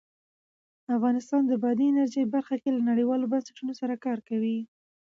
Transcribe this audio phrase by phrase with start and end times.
[0.95, 4.57] افغانستان د بادي انرژي برخه کې له نړیوالو بنسټونو سره کار کوي.